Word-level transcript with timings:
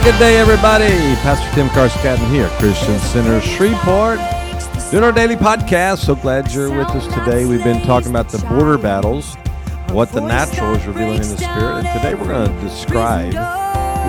Good 0.00 0.18
day, 0.18 0.38
everybody. 0.38 0.88
Pastor 1.20 1.54
Tim 1.54 1.68
Carscadden 1.68 2.28
here, 2.30 2.48
Christian 2.58 2.98
Center 2.98 3.40
Shreveport, 3.40 4.18
doing 4.90 5.04
our 5.04 5.12
daily 5.12 5.36
podcast. 5.36 5.98
So 5.98 6.16
glad 6.16 6.50
you're 6.50 6.70
with 6.70 6.88
us 6.88 7.06
today. 7.14 7.44
We've 7.44 7.62
been 7.62 7.82
talking 7.82 8.08
about 8.10 8.28
the 8.30 8.38
border 8.46 8.78
battles, 8.78 9.36
what 9.90 10.10
the 10.10 10.20
natural 10.20 10.74
is 10.74 10.84
revealing 10.86 11.22
in 11.22 11.28
the 11.28 11.36
spirit, 11.36 11.84
and 11.84 11.86
today 12.00 12.14
we're 12.14 12.26
going 12.26 12.52
to 12.52 12.60
describe 12.62 13.34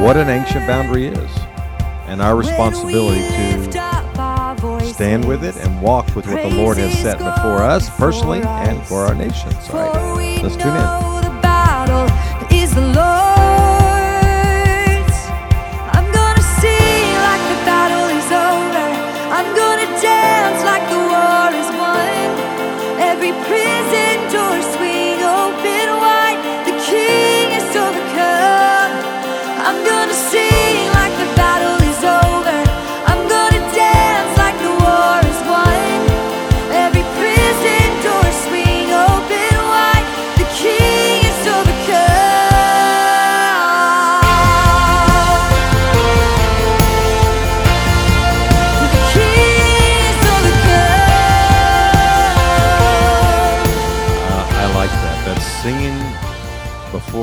what 0.01 0.17
an 0.17 0.29
ancient 0.29 0.65
boundary 0.65 1.07
is 1.07 1.31
and 2.07 2.21
our 2.21 2.35
responsibility 2.35 3.19
to 3.19 4.91
stand 4.93 5.27
with 5.27 5.43
it 5.43 5.55
and 5.57 5.81
walk 5.81 6.07
with 6.15 6.25
what 6.25 6.41
the 6.41 6.55
Lord 6.55 6.77
has 6.77 6.97
set 6.99 7.19
before 7.19 7.61
us 7.61 7.89
personally 7.97 8.41
and 8.41 8.81
for 8.87 9.01
our 9.01 9.13
nations. 9.13 9.69
All 9.69 9.91
right, 9.91 10.41
let's 10.41 10.55
tune 10.55 10.75
in. 10.75 11.12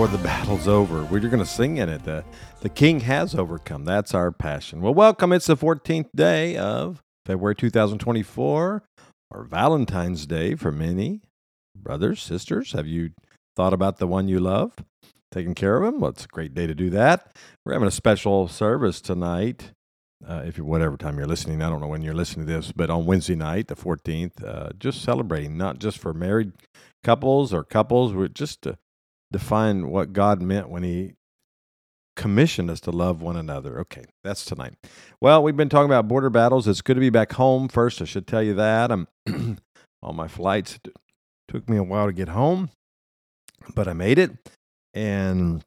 Before 0.01 0.17
the 0.17 0.25
battle's 0.25 0.67
over. 0.67 1.05
We're 1.05 1.21
going 1.21 1.41
to 1.41 1.45
sing 1.45 1.77
in 1.77 1.91
it. 1.91 2.05
The, 2.05 2.25
the 2.63 2.71
King 2.71 3.01
has 3.01 3.35
overcome. 3.35 3.85
That's 3.85 4.15
our 4.15 4.33
passion. 4.33 4.81
Well, 4.81 4.95
welcome. 4.95 5.31
It's 5.31 5.47
the 5.47 5.59
14th 5.59 6.09
day 6.17 6.57
of 6.57 7.03
February 7.27 7.55
2024, 7.55 8.83
or 9.31 9.45
Valentine's 9.45 10.25
Day 10.25 10.55
for 10.55 10.73
many. 10.73 11.21
Brothers, 11.77 12.23
sisters, 12.23 12.73
have 12.73 12.87
you 12.87 13.11
thought 13.57 13.75
about 13.75 13.99
the 13.99 14.07
one 14.07 14.27
you 14.27 14.41
love? 14.41 14.73
Taking 15.31 15.55
care 15.55 15.77
of 15.77 15.87
him? 15.87 16.01
Well, 16.01 16.13
it's 16.13 16.25
a 16.25 16.29
great 16.29 16.55
day 16.55 16.67
to 16.67 16.75
do 16.75 16.89
that. 16.89 17.37
We're 17.67 17.75
having 17.75 17.89
a 17.89 17.91
special 17.91 18.49
service 18.49 19.03
tonight. 19.03 19.73
Uh, 20.27 20.45
if 20.47 20.57
you 20.57 20.65
whatever 20.65 20.97
time 20.97 21.19
you're 21.19 21.27
listening, 21.27 21.61
I 21.61 21.69
don't 21.69 21.83
know 21.83 21.89
when 21.89 22.01
you're 22.01 22.15
listening 22.15 22.47
to 22.47 22.53
this, 22.55 22.73
but 22.73 22.89
on 22.89 23.05
Wednesday 23.05 23.35
night, 23.35 23.69
the 23.69 23.77
14th, 23.77 24.43
uh, 24.43 24.71
just 24.79 25.03
celebrating 25.03 25.59
not 25.59 25.79
just 25.79 25.99
for 25.99 26.15
married 26.15 26.53
couples 27.05 27.53
or 27.53 27.65
couples, 27.65 28.15
we're 28.15 28.29
just 28.29 28.63
to 28.63 28.79
define 29.33 29.89
what 29.89 30.13
God 30.13 30.41
meant 30.43 30.69
when 30.69 30.83
He 30.83 31.15
commissioned 32.17 32.71
us 32.71 32.81
to 32.81 32.91
love 32.91 33.23
one 33.23 33.37
another. 33.37 33.79
Okay, 33.81 34.05
that's 34.23 34.45
tonight. 34.45 34.75
Well, 35.21 35.43
we've 35.43 35.57
been 35.57 35.69
talking 35.69 35.91
about 35.91 36.09
border 36.09 36.31
battles. 36.31 36.69
It's 36.69 36.83
good 36.83 36.95
to 36.95 37.01
be 37.01 37.11
back 37.11 37.33
home. 37.33 37.69
First, 37.69 38.03
I 38.03 38.05
should 38.05 38.27
tell 38.27 38.43
you 38.43 38.55
that 38.55 38.91
I'm 38.91 39.09
on 40.03 40.17
my 40.17 40.29
flights. 40.29 40.79
It 40.85 40.93
took 41.49 41.69
me 41.69 41.77
a 41.77 41.83
while 41.83 42.07
to 42.07 42.13
get 42.13 42.29
home, 42.29 42.71
but 43.75 43.89
I 43.89 43.93
made 43.93 44.19
it, 44.19 44.33
and 44.95 45.65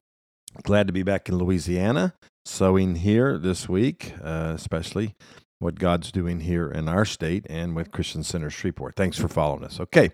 glad 0.62 0.88
to 0.88 0.94
be 0.94 1.04
back 1.04 1.28
in 1.28 1.38
Louisiana, 1.38 2.14
sowing 2.46 2.96
here 2.96 3.38
this 3.38 3.68
week, 3.68 4.14
uh, 4.24 4.54
especially 4.56 5.16
what 5.60 5.80
God's 5.80 6.12
doing 6.12 6.42
here 6.42 6.70
in 6.70 6.88
our 6.88 7.06
state 7.06 7.48
and 7.50 7.76
with 7.76 7.92
Christian 7.92 8.24
Center 8.24 8.50
Shreveport. 8.50 8.96
Thanks 8.96 9.18
for 9.18 9.30
following 9.30 9.64
us. 9.64 9.80
Okay, 9.80 10.12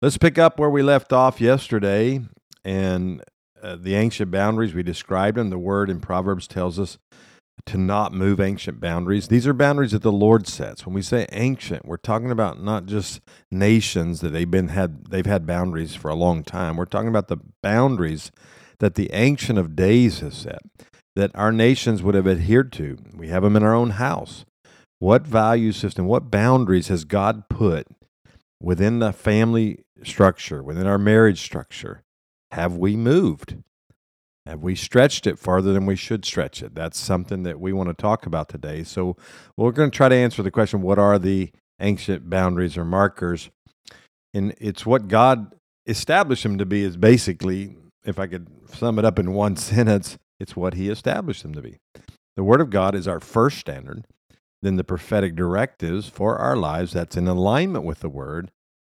let's 0.00 0.16
pick 0.16 0.38
up 0.38 0.58
where 0.58 0.70
we 0.70 0.80
left 0.80 1.12
off 1.12 1.40
yesterday 1.40 2.20
and 2.64 3.22
uh, 3.62 3.76
the 3.76 3.94
ancient 3.94 4.30
boundaries 4.30 4.74
we 4.74 4.82
described 4.82 5.36
them. 5.36 5.50
The 5.50 5.58
word 5.58 5.88
in 5.88 6.00
Proverbs 6.00 6.46
tells 6.46 6.78
us 6.78 6.98
to 7.66 7.78
not 7.78 8.12
move 8.12 8.40
ancient 8.40 8.80
boundaries. 8.80 9.28
These 9.28 9.46
are 9.46 9.52
boundaries 9.52 9.92
that 9.92 10.02
the 10.02 10.10
Lord 10.10 10.48
sets. 10.48 10.84
When 10.84 10.94
we 10.94 11.02
say 11.02 11.26
ancient, 11.32 11.86
we're 11.86 11.96
talking 11.96 12.30
about 12.30 12.60
not 12.62 12.86
just 12.86 13.20
nations 13.50 14.20
that 14.20 14.30
they've 14.30 14.50
been 14.50 14.68
had 14.68 15.06
they've 15.06 15.26
had 15.26 15.46
boundaries 15.46 15.94
for 15.94 16.10
a 16.10 16.14
long 16.14 16.42
time. 16.42 16.76
We're 16.76 16.86
talking 16.86 17.08
about 17.08 17.28
the 17.28 17.38
boundaries 17.62 18.32
that 18.80 18.96
the 18.96 19.12
ancient 19.12 19.58
of 19.58 19.76
days 19.76 20.20
has 20.20 20.34
set 20.34 20.62
that 21.14 21.30
our 21.34 21.52
nations 21.52 22.02
would 22.02 22.14
have 22.14 22.26
adhered 22.26 22.72
to. 22.72 22.98
We 23.14 23.28
have 23.28 23.42
them 23.42 23.56
in 23.56 23.62
our 23.62 23.74
own 23.74 23.90
house. 23.90 24.44
What 24.98 25.26
value 25.26 25.72
system, 25.72 26.06
what 26.06 26.30
boundaries 26.30 26.88
has 26.88 27.04
God 27.04 27.48
put 27.48 27.86
within 28.60 29.00
the 29.00 29.12
family 29.12 29.84
structure, 30.04 30.62
within 30.62 30.86
our 30.86 30.98
marriage 30.98 31.42
structure? 31.42 32.02
Have 32.52 32.76
we 32.76 32.96
moved? 32.96 33.56
Have 34.44 34.62
we 34.62 34.74
stretched 34.74 35.26
it 35.26 35.38
farther 35.38 35.72
than 35.72 35.86
we 35.86 35.96
should 35.96 36.24
stretch 36.26 36.62
it? 36.62 36.74
That's 36.74 36.98
something 36.98 37.44
that 37.44 37.58
we 37.58 37.72
want 37.72 37.88
to 37.88 37.94
talk 37.94 38.26
about 38.26 38.50
today. 38.50 38.84
So 38.84 39.16
we're 39.56 39.72
going 39.72 39.90
to 39.90 39.96
try 39.96 40.10
to 40.10 40.14
answer 40.14 40.42
the 40.42 40.50
question 40.50 40.82
what 40.82 40.98
are 40.98 41.18
the 41.18 41.50
ancient 41.80 42.28
boundaries 42.28 42.76
or 42.76 42.84
markers? 42.84 43.48
And 44.34 44.54
it's 44.58 44.84
what 44.84 45.08
God 45.08 45.54
established 45.86 46.42
them 46.42 46.58
to 46.58 46.66
be, 46.66 46.82
is 46.82 46.98
basically, 46.98 47.76
if 48.04 48.18
I 48.18 48.26
could 48.26 48.48
sum 48.74 48.98
it 48.98 49.04
up 49.06 49.18
in 49.18 49.32
one 49.32 49.56
sentence, 49.56 50.18
it's 50.38 50.54
what 50.54 50.74
He 50.74 50.90
established 50.90 51.42
them 51.42 51.54
to 51.54 51.62
be. 51.62 51.78
The 52.36 52.44
Word 52.44 52.60
of 52.60 52.68
God 52.68 52.94
is 52.94 53.08
our 53.08 53.20
first 53.20 53.58
standard. 53.58 54.04
Then 54.60 54.76
the 54.76 54.84
prophetic 54.84 55.34
directives 55.34 56.08
for 56.08 56.36
our 56.36 56.56
lives 56.56 56.92
that's 56.92 57.16
in 57.16 57.26
alignment 57.26 57.84
with 57.84 58.00
the 58.00 58.10
Word 58.10 58.50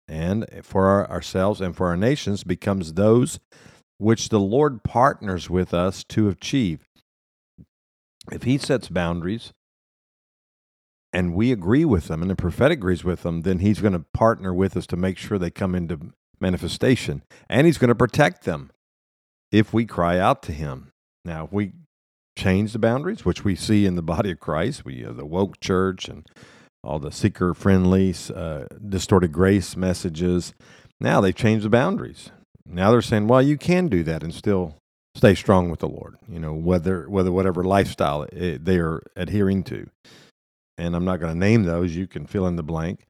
and 0.10 0.46
for 0.64 0.88
our, 0.88 1.10
ourselves 1.10 1.62
and 1.62 1.76
for 1.76 1.88
our 1.88 1.98
nations 1.98 2.44
becomes 2.44 2.94
those 2.94 3.40
which 3.98 4.30
the 4.30 4.40
Lord 4.40 4.84
partners 4.84 5.50
with 5.50 5.74
us 5.74 6.04
to 6.06 6.30
achieve. 6.30 6.88
If 8.32 8.44
He 8.44 8.58
sets 8.58 8.90
boundaries 8.90 9.54
and 11.14 11.34
we 11.34 11.52
agree 11.52 11.86
with 11.86 12.08
them 12.08 12.22
and 12.22 12.32
the 12.32 12.36
prophetic 12.36 12.80
agrees 12.80 13.04
with 13.04 13.24
them, 13.24 13.42
then 13.42 13.60
He's 13.60 13.82
going 13.82 13.94
to 13.94 14.06
partner 14.14 14.54
with 14.54 14.76
us 14.76 14.88
to 14.88 14.98
make 14.98 15.18
sure 15.18 15.38
they 15.38 15.52
come 15.52 15.76
into 15.76 16.14
manifestation. 16.40 17.24
And 17.50 17.68
He's 17.68 17.78
going 17.78 17.90
to 17.90 17.96
protect 17.96 18.46
them 18.46 18.72
if 19.52 19.74
we 19.74 19.86
cry 19.86 20.18
out 20.18 20.42
to 20.44 20.52
Him. 20.52 20.92
Now, 21.26 21.46
if 21.46 21.52
we 21.52 21.74
change 22.38 22.72
the 22.72 22.80
boundaries, 22.80 23.26
which 23.26 23.44
we 23.44 23.56
see 23.56 23.86
in 23.86 23.96
the 23.96 24.02
body 24.02 24.32
of 24.32 24.40
Christ, 24.40 24.86
we 24.86 25.02
have 25.02 25.18
the 25.18 25.26
woke 25.26 25.60
church 25.60 26.08
and 26.08 26.26
all 26.84 27.00
the 27.00 27.12
seeker 27.12 27.54
friendly, 27.54 28.14
uh, 28.34 28.66
distorted 28.88 29.32
grace 29.32 29.76
messages. 29.76 30.54
Now 31.00 31.22
they've 31.22 31.36
changed 31.36 31.66
the 31.66 31.70
boundaries. 31.70 32.32
Now 32.66 32.92
they're 32.92 33.02
saying, 33.02 33.28
well, 33.28 33.42
you 33.42 33.58
can 33.58 33.88
do 33.88 34.04
that 34.04 34.24
and 34.24 34.34
still 34.34 34.76
stay 35.16 35.36
strong 35.36 35.70
with 35.70 35.80
the 35.80 35.88
Lord. 35.88 36.18
You 36.28 36.40
know, 36.40 36.54
whether 36.54 37.10
whether 37.10 37.32
whatever 37.32 37.64
lifestyle 37.64 38.24
it, 38.24 38.66
they 38.66 38.78
are 38.78 39.02
adhering 39.16 39.64
to. 39.66 39.90
And 40.78 40.96
I'm 40.96 41.06
not 41.06 41.20
going 41.20 41.34
to 41.34 41.40
name 41.40 41.64
those. 41.64 41.96
You 41.96 42.08
can 42.08 42.26
fill 42.26 42.48
in 42.48 42.56
the 42.56 42.64
blank. 42.64 43.06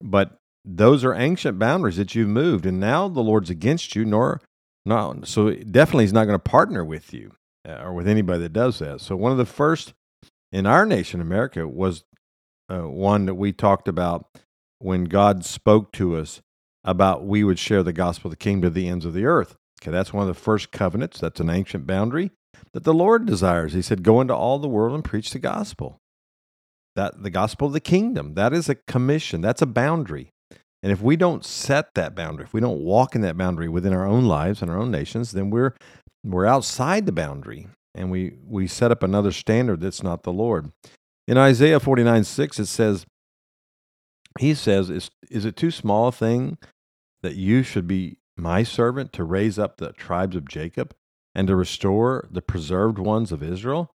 But 0.00 0.36
those 0.64 1.04
are 1.04 1.14
ancient 1.14 1.58
boundaries 1.58 1.96
that 1.96 2.14
you've 2.14 2.28
moved, 2.28 2.66
and 2.66 2.78
now 2.78 3.08
the 3.08 3.20
Lord's 3.20 3.50
against 3.50 3.96
you. 3.96 4.04
Nor, 4.04 4.40
no, 4.84 5.20
so 5.24 5.52
definitely 5.52 6.04
He's 6.04 6.12
not 6.12 6.26
going 6.26 6.38
to 6.38 6.50
partner 6.50 6.84
with 6.84 7.12
you 7.12 7.32
uh, 7.68 7.82
or 7.82 7.94
with 7.94 8.06
anybody 8.06 8.40
that 8.42 8.52
does 8.52 8.78
that. 8.78 9.00
So 9.00 9.16
one 9.16 9.32
of 9.32 9.38
the 9.38 9.46
first 9.46 9.94
in 10.52 10.66
our 10.66 10.86
nation, 10.86 11.20
America, 11.20 11.66
was 11.66 12.04
uh, 12.70 12.88
one 12.88 13.26
that 13.26 13.34
we 13.34 13.52
talked 13.52 13.88
about 13.88 14.26
when 14.78 15.04
God 15.04 15.44
spoke 15.44 15.92
to 15.92 16.16
us 16.16 16.40
about 16.84 17.26
we 17.26 17.44
would 17.44 17.58
share 17.58 17.82
the 17.82 17.92
gospel 17.92 18.28
of 18.28 18.32
the 18.32 18.36
kingdom 18.36 18.70
to 18.70 18.74
the 18.74 18.88
ends 18.88 19.04
of 19.04 19.14
the 19.14 19.24
earth. 19.24 19.56
Okay, 19.82 19.90
that's 19.90 20.12
one 20.12 20.22
of 20.22 20.34
the 20.34 20.40
first 20.40 20.70
covenants. 20.72 21.20
That's 21.20 21.40
an 21.40 21.50
ancient 21.50 21.86
boundary 21.86 22.30
that 22.72 22.84
the 22.84 22.94
Lord 22.94 23.26
desires. 23.26 23.72
He 23.72 23.82
said, 23.82 24.02
"Go 24.02 24.20
into 24.20 24.34
all 24.34 24.58
the 24.58 24.68
world 24.68 24.94
and 24.94 25.04
preach 25.04 25.30
the 25.30 25.38
gospel." 25.38 25.98
That 26.96 27.22
the 27.22 27.30
gospel 27.30 27.68
of 27.68 27.72
the 27.72 27.80
kingdom. 27.80 28.34
That 28.34 28.52
is 28.52 28.68
a 28.68 28.74
commission. 28.74 29.40
That's 29.40 29.62
a 29.62 29.66
boundary. 29.66 30.30
And 30.82 30.92
if 30.92 31.00
we 31.02 31.16
don't 31.16 31.44
set 31.44 31.94
that 31.94 32.14
boundary, 32.14 32.44
if 32.44 32.54
we 32.54 32.60
don't 32.60 32.80
walk 32.80 33.14
in 33.14 33.20
that 33.22 33.36
boundary 33.36 33.68
within 33.68 33.92
our 33.92 34.06
own 34.06 34.26
lives 34.26 34.62
and 34.62 34.70
our 34.70 34.78
own 34.78 34.90
nations, 34.90 35.32
then 35.32 35.50
we're 35.50 35.74
we're 36.24 36.46
outside 36.46 37.06
the 37.06 37.12
boundary 37.12 37.68
and 37.94 38.10
we 38.10 38.34
we 38.46 38.66
set 38.66 38.90
up 38.90 39.02
another 39.02 39.32
standard 39.32 39.80
that's 39.80 40.02
not 40.02 40.22
the 40.22 40.32
Lord. 40.32 40.72
In 41.28 41.36
Isaiah 41.36 41.78
49 41.78 42.24
6, 42.24 42.58
it 42.58 42.66
says, 42.66 43.04
He 44.40 44.54
says, 44.54 44.88
is, 44.88 45.10
is 45.30 45.44
it 45.44 45.56
too 45.56 45.70
small 45.70 46.08
a 46.08 46.12
thing 46.12 46.56
that 47.22 47.36
you 47.36 47.62
should 47.62 47.86
be 47.86 48.16
my 48.34 48.62
servant 48.62 49.12
to 49.12 49.24
raise 49.24 49.58
up 49.58 49.76
the 49.76 49.92
tribes 49.92 50.34
of 50.34 50.48
Jacob 50.48 50.94
and 51.34 51.46
to 51.46 51.54
restore 51.54 52.26
the 52.30 52.40
preserved 52.40 52.98
ones 52.98 53.30
of 53.30 53.42
Israel? 53.42 53.90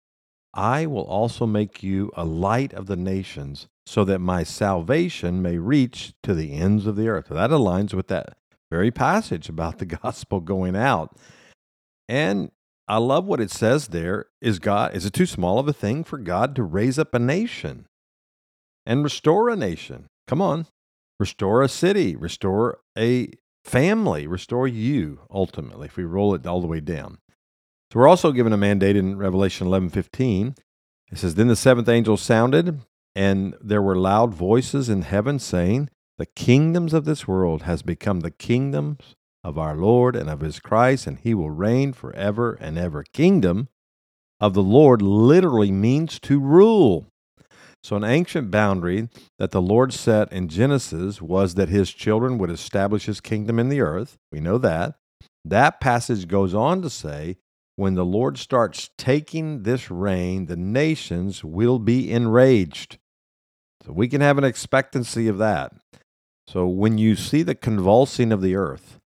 I 0.53 0.85
will 0.85 1.05
also 1.05 1.47
make 1.47 1.81
you 1.81 2.11
a 2.15 2.23
light 2.23 2.71
of 2.71 2.85
the 2.85 2.95
nations 2.95 3.67
so 3.87 4.05
that 4.05 4.19
my 4.19 4.43
salvation 4.43 5.41
may 5.41 5.57
reach 5.57 6.13
to 6.21 6.35
the 6.35 6.53
ends 6.53 6.85
of 6.85 6.95
the 6.95 7.07
earth. 7.07 7.29
So 7.29 7.33
that 7.33 7.49
aligns 7.49 7.95
with 7.95 8.09
that 8.09 8.37
very 8.69 8.91
passage 8.91 9.49
about 9.49 9.79
the 9.79 9.85
gospel 10.03 10.39
going 10.39 10.75
out. 10.75 11.17
And 12.07 12.51
I 12.87 12.97
love 12.97 13.25
what 13.25 13.39
it 13.39 13.51
says 13.51 13.89
there. 13.89 14.25
Is 14.41 14.59
God 14.59 14.95
is 14.95 15.05
it 15.05 15.13
too 15.13 15.25
small 15.25 15.59
of 15.59 15.67
a 15.67 15.73
thing 15.73 16.03
for 16.03 16.17
God 16.17 16.55
to 16.55 16.63
raise 16.63 16.99
up 16.99 17.13
a 17.13 17.19
nation 17.19 17.87
and 18.85 19.03
restore 19.03 19.49
a 19.49 19.55
nation? 19.55 20.07
Come 20.27 20.41
on. 20.41 20.67
Restore 21.19 21.61
a 21.61 21.69
city, 21.69 22.15
restore 22.15 22.79
a 22.97 23.29
family, 23.63 24.27
restore 24.27 24.67
you 24.67 25.21
ultimately 25.31 25.87
if 25.87 25.95
we 25.95 26.03
roll 26.03 26.35
it 26.35 26.45
all 26.45 26.59
the 26.59 26.67
way 26.67 26.81
down. 26.81 27.19
So 27.91 27.99
we're 27.99 28.07
also 28.07 28.31
given 28.31 28.51
a 28.51 28.57
mandate 28.57 28.97
in 28.97 29.17
Revelation 29.17 29.67
11:15. 29.67 30.57
It 31.11 31.17
says 31.17 31.35
then 31.35 31.47
the 31.47 31.55
seventh 31.55 31.87
angel 31.87 32.17
sounded 32.17 32.81
and 33.15 33.55
there 33.61 33.81
were 33.81 33.95
loud 33.95 34.33
voices 34.33 34.89
in 34.89 35.03
heaven 35.03 35.37
saying, 35.37 35.89
the 36.17 36.25
kingdoms 36.25 36.93
of 36.93 37.05
this 37.05 37.27
world 37.27 37.63
has 37.63 37.81
become 37.81 38.19
the 38.19 38.31
kingdoms 38.31 39.15
of 39.43 39.57
our 39.57 39.75
Lord 39.75 40.15
and 40.15 40.29
of 40.29 40.39
his 40.39 40.59
Christ, 40.59 41.05
and 41.05 41.19
he 41.19 41.33
will 41.33 41.51
reign 41.51 41.93
forever 41.93 42.57
and 42.59 42.77
ever. 42.77 43.03
Kingdom 43.13 43.67
of 44.39 44.53
the 44.53 44.63
Lord 44.63 45.01
literally 45.01 45.71
means 45.71 46.19
to 46.21 46.39
rule. 46.39 47.07
So, 47.83 47.97
an 47.97 48.05
ancient 48.05 48.49
boundary 48.49 49.09
that 49.39 49.51
the 49.51 49.61
Lord 49.61 49.91
set 49.91 50.31
in 50.31 50.47
Genesis 50.47 51.21
was 51.21 51.55
that 51.55 51.67
his 51.67 51.91
children 51.91 52.37
would 52.37 52.49
establish 52.49 53.05
his 53.05 53.19
kingdom 53.19 53.59
in 53.59 53.67
the 53.67 53.81
earth. 53.81 54.17
We 54.31 54.39
know 54.39 54.57
that. 54.59 54.95
That 55.43 55.81
passage 55.81 56.29
goes 56.29 56.53
on 56.53 56.81
to 56.81 56.89
say, 56.89 57.35
when 57.75 57.95
the 57.95 58.05
Lord 58.05 58.37
starts 58.37 58.89
taking 58.97 59.63
this 59.63 59.91
reign, 59.91 60.45
the 60.45 60.55
nations 60.55 61.43
will 61.43 61.79
be 61.79 62.09
enraged. 62.09 62.99
So, 63.85 63.91
we 63.91 64.07
can 64.07 64.21
have 64.21 64.37
an 64.37 64.45
expectancy 64.45 65.27
of 65.27 65.37
that. 65.39 65.73
So, 66.47 66.65
when 66.67 66.97
you 66.97 67.17
see 67.17 67.43
the 67.43 67.55
convulsing 67.55 68.31
of 68.31 68.41
the 68.41 68.55
earth, 68.55 68.99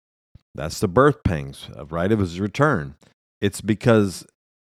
that's 0.57 0.80
the 0.80 0.88
birth 0.88 1.24
pangs 1.24 1.69
of 1.74 1.92
right 1.92 2.12
of 2.12 2.19
his 2.19 2.39
return. 2.39 2.95
It's 3.39 3.62
because 3.62 4.25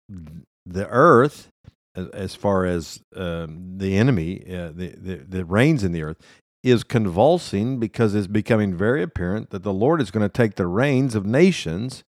the 0.09 0.89
earth, 0.89 1.49
as 1.95 2.35
far 2.35 2.65
as 2.65 3.01
um, 3.15 3.79
the 3.79 3.97
enemy, 3.97 4.43
uh, 4.47 4.71
the, 4.75 4.95
the, 4.97 5.17
the 5.17 5.45
reigns 5.45 5.85
in 5.85 5.93
the 5.93 6.03
earth, 6.03 6.19
is 6.63 6.85
convulsing 6.85 7.81
because 7.81 8.15
it's 8.15 8.29
becoming 8.29 8.75
very 8.75 9.03
apparent 9.03 9.51
that 9.51 9.65
the 9.65 9.73
Lord 9.73 10.01
is 10.01 10.13
going 10.13 10.23
to 10.23 10.29
take 10.29 10.55
the 10.55 10.69
reins 10.69 11.15
of 11.15 11.27
nations 11.27 12.05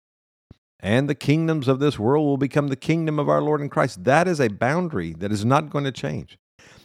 and 0.78 1.08
the 1.08 1.14
kingdoms 1.14 1.66
of 1.66 1.80
this 1.80 1.98
world 1.98 2.26
will 2.26 2.36
become 2.36 2.68
the 2.68 2.76
kingdom 2.76 3.18
of 3.18 3.28
our 3.28 3.40
Lord 3.40 3.60
and 3.60 3.70
Christ. 3.70 4.04
That 4.04 4.28
is 4.28 4.38
a 4.38 4.48
boundary 4.48 5.14
that 5.14 5.32
is 5.32 5.44
not 5.44 5.70
going 5.70 5.84
to 5.84 5.92
change. 5.92 6.36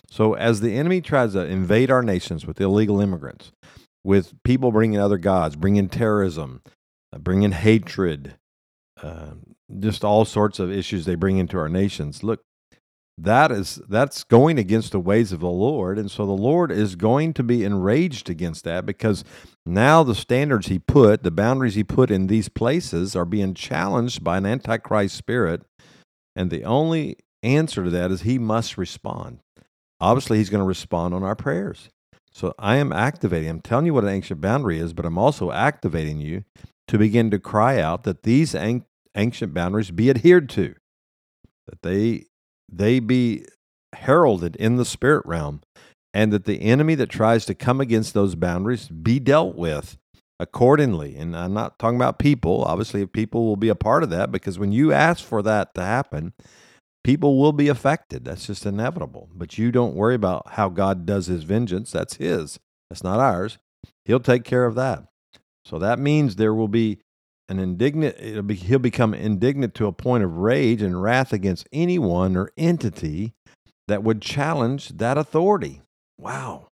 So, 0.09 0.33
as 0.33 0.61
the 0.61 0.75
enemy 0.75 1.01
tries 1.01 1.33
to 1.33 1.45
invade 1.45 1.91
our 1.91 2.01
nations 2.01 2.47
with 2.47 2.59
illegal 2.59 2.99
immigrants, 2.99 3.51
with 4.03 4.33
people 4.43 4.71
bringing 4.71 4.99
other 4.99 5.17
gods, 5.17 5.55
bringing 5.55 5.89
terrorism, 5.89 6.61
uh, 7.13 7.17
bringing 7.17 7.51
hatred, 7.51 8.35
uh, 9.01 9.31
just 9.79 10.03
all 10.03 10.25
sorts 10.25 10.59
of 10.59 10.71
issues 10.71 11.05
they 11.05 11.15
bring 11.15 11.37
into 11.37 11.57
our 11.57 11.69
nations. 11.69 12.23
Look, 12.23 12.41
that 13.17 13.51
is 13.51 13.81
that's 13.89 14.23
going 14.23 14.57
against 14.57 14.93
the 14.93 14.99
ways 14.99 15.31
of 15.31 15.41
the 15.41 15.49
Lord, 15.49 15.97
and 15.99 16.09
so 16.09 16.25
the 16.25 16.31
Lord 16.31 16.71
is 16.71 16.95
going 16.95 17.33
to 17.33 17.43
be 17.43 17.65
enraged 17.65 18.29
against 18.29 18.63
that 18.63 18.85
because 18.85 19.23
now 19.65 20.03
the 20.03 20.15
standards 20.15 20.67
He 20.67 20.79
put, 20.79 21.23
the 21.23 21.31
boundaries 21.31 21.75
He 21.75 21.83
put 21.83 22.11
in 22.11 22.27
these 22.27 22.49
places, 22.49 23.15
are 23.15 23.25
being 23.25 23.53
challenged 23.53 24.23
by 24.23 24.37
an 24.37 24.45
antichrist 24.45 25.15
spirit, 25.15 25.63
and 26.35 26.49
the 26.49 26.63
only 26.63 27.17
answer 27.43 27.83
to 27.83 27.89
that 27.89 28.11
is 28.11 28.21
He 28.21 28.39
must 28.39 28.77
respond. 28.77 29.39
Obviously, 29.99 30.37
He's 30.37 30.49
going 30.49 30.63
to 30.63 30.67
respond 30.67 31.13
on 31.13 31.23
our 31.23 31.35
prayers. 31.35 31.89
So 32.31 32.53
I 32.57 32.77
am 32.77 32.93
activating. 32.93 33.49
I'm 33.49 33.61
telling 33.61 33.85
you 33.85 33.93
what 33.93 34.05
an 34.05 34.11
ancient 34.11 34.39
boundary 34.39 34.79
is, 34.79 34.93
but 34.93 35.05
I'm 35.05 35.17
also 35.17 35.51
activating 35.51 36.21
you 36.21 36.45
to 36.89 36.97
begin 36.97 37.29
to 37.29 37.37
cry 37.37 37.79
out 37.79 38.03
that 38.03 38.23
these 38.23 38.55
ancient 39.15 39.53
boundaries 39.53 39.91
be 39.91 40.09
adhered 40.09 40.49
to, 40.49 40.73
that 41.67 41.83
they 41.83 42.25
they 42.67 42.99
be 42.99 43.45
heralded 43.93 44.55
in 44.55 44.75
the 44.75 44.85
spirit 44.85 45.23
realm, 45.25 45.61
and 46.15 46.33
that 46.33 46.45
the 46.45 46.63
enemy 46.63 46.95
that 46.95 47.09
tries 47.09 47.45
to 47.45 47.53
come 47.53 47.79
against 47.79 48.15
those 48.15 48.33
boundaries 48.33 48.87
be 48.87 49.19
dealt 49.19 49.55
with 49.55 49.97
accordingly. 50.39 51.15
And 51.15 51.37
I'm 51.37 51.53
not 51.53 51.77
talking 51.77 51.95
about 51.95 52.17
people. 52.17 52.63
Obviously, 52.63 53.05
people 53.05 53.45
will 53.45 53.55
be 53.55 53.69
a 53.69 53.75
part 53.75 54.01
of 54.01 54.09
that 54.09 54.31
because 54.31 54.57
when 54.57 54.71
you 54.71 54.91
ask 54.91 55.23
for 55.23 55.43
that 55.43 55.75
to 55.75 55.81
happen, 55.81 56.33
people 57.03 57.37
will 57.39 57.53
be 57.53 57.67
affected. 57.67 58.25
That's 58.25 58.47
just 58.47 58.65
inevitable. 58.65 59.29
But 59.35 59.59
you 59.59 59.71
don't 59.71 59.95
worry 59.95 60.15
about 60.15 60.53
how 60.53 60.69
God 60.69 61.05
does 61.05 61.27
his 61.27 61.43
vengeance. 61.43 61.91
That's 61.91 62.15
his, 62.15 62.59
that's 62.89 63.03
not 63.03 63.19
ours. 63.19 63.59
He'll 64.05 64.19
take 64.19 64.43
care 64.43 64.65
of 64.65 64.73
that. 64.73 65.03
So 65.69 65.77
that 65.77 65.99
means 65.99 66.35
there 66.35 66.53
will 66.53 66.67
be 66.67 66.97
an 67.47 67.59
indignant, 67.59 68.47
be, 68.47 68.55
he'll 68.55 68.79
become 68.79 69.13
indignant 69.13 69.75
to 69.75 69.85
a 69.85 69.91
point 69.91 70.23
of 70.23 70.37
rage 70.37 70.81
and 70.81 71.01
wrath 71.01 71.31
against 71.31 71.67
anyone 71.71 72.35
or 72.35 72.51
entity 72.57 73.33
that 73.87 74.03
would 74.03 74.21
challenge 74.21 74.89
that 74.89 75.17
authority. 75.17 75.81
Wow. 76.17 76.67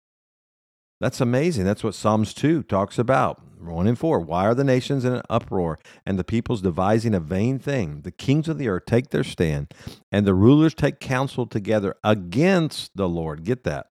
That's 1.01 1.21
amazing. 1.21 1.65
That's 1.65 1.83
what 1.83 1.95
Psalms 1.95 2.35
2 2.35 2.65
talks 2.65 2.99
about. 2.99 3.41
1 3.59 3.87
and 3.87 3.99
4. 3.99 4.21
Why 4.21 4.47
are 4.47 4.55
the 4.55 4.65
nations 4.65 5.05
in 5.05 5.15
an 5.15 5.23
uproar 5.31 5.79
and 6.05 6.19
the 6.19 6.25
peoples 6.25 6.61
devising 6.61 7.15
a 7.15 7.21
vain 7.21 7.59
thing? 7.59 8.03
The 8.03 8.11
kings 8.11 8.49
of 8.49 8.59
the 8.59 8.69
earth 8.69 8.85
take 8.87 9.11
their 9.11 9.25
stand 9.25 9.73
and 10.11 10.27
the 10.27 10.35
rulers 10.35 10.75
take 10.75 11.01
counsel 11.01 11.47
together 11.47 11.97
against 12.05 12.91
the 12.95 13.09
Lord. 13.09 13.45
Get 13.45 13.65
that. 13.65 13.87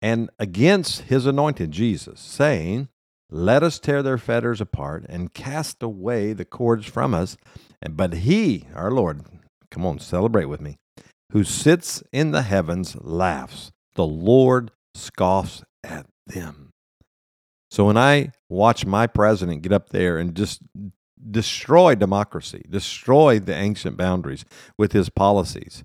And 0.00 0.30
against 0.38 1.02
his 1.02 1.26
anointed 1.26 1.72
Jesus, 1.72 2.20
saying, 2.20 2.88
let 3.30 3.62
us 3.62 3.78
tear 3.78 4.02
their 4.02 4.18
fetters 4.18 4.60
apart 4.60 5.04
and 5.08 5.34
cast 5.34 5.82
away 5.82 6.32
the 6.32 6.44
cords 6.44 6.86
from 6.86 7.14
us. 7.14 7.36
But 7.88 8.14
he, 8.14 8.66
our 8.74 8.90
Lord, 8.90 9.22
come 9.70 9.84
on, 9.84 9.98
celebrate 9.98 10.46
with 10.46 10.60
me, 10.60 10.76
who 11.32 11.44
sits 11.44 12.02
in 12.12 12.30
the 12.30 12.42
heavens 12.42 12.96
laughs. 13.00 13.72
The 13.94 14.06
Lord 14.06 14.70
scoffs 14.94 15.62
at 15.82 16.06
them. 16.26 16.70
So 17.70 17.86
when 17.86 17.96
I 17.96 18.30
watch 18.48 18.86
my 18.86 19.06
president 19.06 19.62
get 19.62 19.72
up 19.72 19.90
there 19.90 20.16
and 20.18 20.34
just 20.34 20.60
destroy 21.30 21.94
democracy, 21.94 22.62
destroy 22.70 23.40
the 23.40 23.54
ancient 23.54 23.96
boundaries 23.96 24.44
with 24.78 24.92
his 24.92 25.10
policies, 25.10 25.82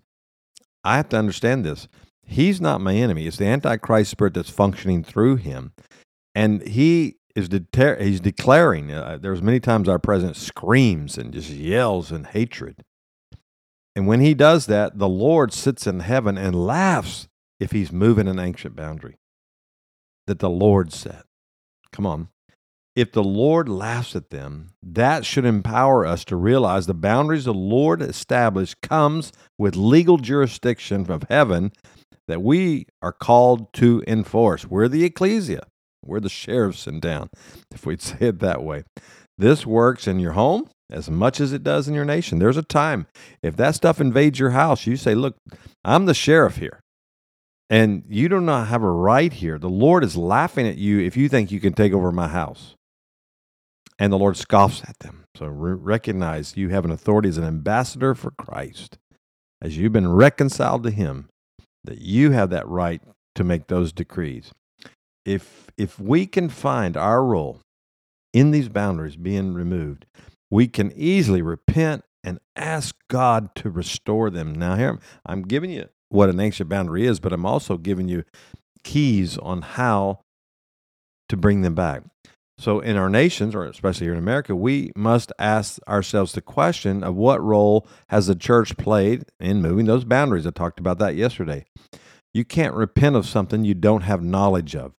I 0.84 0.98
have 0.98 1.10
to 1.10 1.18
understand 1.18 1.66
this. 1.66 1.88
He's 2.24 2.62
not 2.62 2.80
my 2.80 2.94
enemy. 2.94 3.26
It's 3.26 3.38
the 3.38 3.48
Antichrist 3.48 4.12
spirit 4.12 4.36
that's 4.36 4.52
functioning 4.52 5.04
through 5.04 5.38
him. 5.38 5.74
And 6.36 6.62
he 6.62 7.16
is 7.40 8.00
he's 8.00 8.20
declaring. 8.20 8.92
Uh, 8.92 9.18
there's 9.20 9.42
many 9.42 9.60
times 9.60 9.90
our 9.90 10.00
president 10.00 10.38
screams 10.38 11.18
and 11.18 11.34
just 11.34 11.50
yells 11.50 12.12
in 12.12 12.26
hatred. 12.26 12.84
And 13.96 14.08
when 14.08 14.20
he 14.20 14.34
does 14.34 14.68
that, 14.68 15.00
the 15.00 15.10
Lord 15.10 15.52
sits 15.52 15.88
in 15.88 16.02
heaven 16.02 16.38
and 16.38 16.56
laughs 16.56 17.28
if 17.60 17.72
he's 17.72 17.92
moving 17.92 18.28
an 18.28 18.40
ancient 18.40 18.76
boundary 18.76 19.18
that 20.28 20.40
the 20.40 20.50
Lord 20.50 20.94
set. 20.94 21.24
Come 21.92 22.06
on. 22.06 22.30
If 22.96 23.12
the 23.12 23.24
Lord 23.24 23.68
laughs 23.70 24.16
at 24.16 24.30
them, 24.30 24.72
that 24.84 25.26
should 25.26 25.46
empower 25.46 26.06
us 26.06 26.24
to 26.26 26.36
realize 26.36 26.86
the 26.86 26.94
boundaries 26.94 27.46
the 27.46 27.54
Lord 27.54 28.02
established 28.02 28.82
comes 28.82 29.32
with 29.58 29.76
legal 29.76 30.18
jurisdiction 30.18 31.10
of 31.10 31.24
heaven 31.30 31.72
that 32.28 32.42
we 32.42 32.86
are 33.02 33.12
called 33.12 33.74
to 33.74 34.04
enforce. 34.08 34.66
We're 34.66 34.88
the 34.88 35.04
ecclesia. 35.04 35.64
We're 36.10 36.20
the 36.20 36.30
sheriffs 36.30 36.88
in 36.88 37.02
town, 37.02 37.30
if 37.72 37.86
we'd 37.86 38.02
say 38.02 38.18
it 38.20 38.40
that 38.40 38.64
way. 38.64 38.84
This 39.38 39.66
works 39.66 40.08
in 40.08 40.20
your 40.20 40.34
home 40.34 40.70
as 40.92 41.10
much 41.10 41.40
as 41.40 41.54
it 41.54 41.64
does 41.64 41.88
in 41.88 41.94
your 41.94 42.06
nation. 42.06 42.40
There's 42.40 42.58
a 42.58 42.64
time, 42.64 43.08
if 43.44 43.56
that 43.58 43.76
stuff 43.76 44.02
invades 44.02 44.40
your 44.40 44.50
house, 44.50 44.86
you 44.88 44.98
say, 44.98 45.16
Look, 45.16 45.36
I'm 45.86 46.06
the 46.06 46.14
sheriff 46.14 46.58
here. 46.58 46.82
And 47.70 48.04
you 48.10 48.28
do 48.30 48.42
not 48.42 48.68
have 48.68 48.82
a 48.82 48.90
right 48.90 49.32
here. 49.32 49.60
The 49.60 49.70
Lord 49.70 50.04
is 50.04 50.18
laughing 50.18 50.68
at 50.68 50.78
you 50.78 51.00
if 51.00 51.16
you 51.16 51.30
think 51.30 51.52
you 51.52 51.60
can 51.60 51.74
take 51.74 51.94
over 51.94 52.12
my 52.12 52.28
house. 52.28 52.74
And 54.00 54.12
the 54.12 54.18
Lord 54.18 54.38
scoffs 54.38 54.82
at 54.88 54.98
them. 55.00 55.26
So 55.36 55.46
re- 55.46 55.74
recognize 55.74 56.58
you 56.58 56.70
have 56.70 56.84
an 56.84 56.92
authority 56.92 57.30
as 57.30 57.38
an 57.38 57.44
ambassador 57.44 58.16
for 58.16 58.32
Christ. 58.32 58.98
As 59.62 59.78
you've 59.78 59.94
been 59.94 60.12
reconciled 60.12 60.84
to 60.84 60.90
Him, 60.90 61.30
that 61.84 62.00
you 62.00 62.32
have 62.32 62.50
that 62.50 62.68
right 62.68 63.02
to 63.36 63.44
make 63.44 63.68
those 63.68 63.92
decrees 63.94 64.52
if 65.26 65.70
if 65.78 66.00
we 66.00 66.26
can 66.26 66.50
find 66.50 66.98
our 66.98 67.24
role 67.24 67.60
in 68.34 68.52
these 68.52 68.70
boundaries 68.70 69.16
being 69.16 69.54
removed, 69.54 70.06
we 70.52 70.68
can 70.68 70.92
easily 70.94 71.42
repent 71.42 72.04
and 72.24 72.40
ask 72.56 72.96
God 73.10 73.54
to 73.56 73.70
restore 73.70 74.30
them. 74.30 74.54
Now, 74.54 74.76
here 74.76 75.00
I'm 75.26 75.44
giving 75.44 75.72
you 75.72 75.90
what 76.10 76.30
an 76.30 76.40
ancient 76.40 76.70
boundary 76.70 77.06
is, 77.06 77.20
but 77.20 77.34
I'm 77.34 77.46
also 77.46 77.78
giving 77.78 78.08
you 78.08 78.24
keys 78.84 79.38
on 79.38 79.62
how 79.62 80.22
to 81.30 81.38
bring 81.38 81.62
them 81.62 81.76
back. 81.76 82.04
So, 82.58 82.82
in 82.82 82.98
our 82.98 83.10
nations, 83.10 83.56
or 83.56 83.64
especially 83.64 84.08
here 84.08 84.14
in 84.14 84.20
America, 84.20 84.54
we 84.54 84.92
must 84.94 85.32
ask 85.40 85.80
ourselves 85.88 86.34
the 86.34 86.42
question 86.42 87.04
of 87.06 87.16
what 87.16 87.42
role 87.42 87.88
has 88.10 88.28
the 88.28 88.36
church 88.36 88.76
played 88.76 89.24
in 89.40 89.62
moving 89.62 89.86
those 89.86 90.04
boundaries? 90.04 90.46
I 90.46 90.50
talked 90.50 90.80
about 90.80 91.00
that 91.00 91.16
yesterday. 91.16 91.64
You 92.34 92.44
can't 92.44 92.76
repent 92.76 93.16
of 93.16 93.26
something 93.26 93.64
you 93.64 93.76
don't 93.76 94.02
have 94.02 94.22
knowledge 94.22 94.76
of. 94.76 94.92